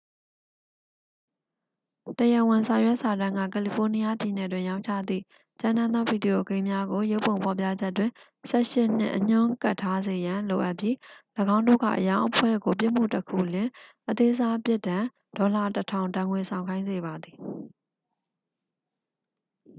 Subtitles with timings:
[2.19, 5.23] "တရားဝင်စာရွက်စာတမ်းက ကယ်လီဖိုးနီးယားပြည်နယ်တွင် ရောင်းချသည့်
[5.61, 8.09] ကြမ်းတမ်းသော ဗီဒီယိုဂိမ်းများကို ရုပ်ပုံ ဖော်ပြချက်တွင်""
[8.49, 10.95] ၁၈" နှင့် အညွှန်းကပ်ထားစေရန် လိုအပ်ပြီး
[11.55, 13.69] ၎င်းတို့၏ အရောင်းအဖွဲ့ကို ပြစ်မှုတစ်ခုလျှင်
[14.09, 15.05] အသေးစား ပြစ်ဒဏ် $
[15.37, 17.37] ၁၀၀၀ ဒဏ်ငွေ ဆောင်ခိုင်းစေပါသည်။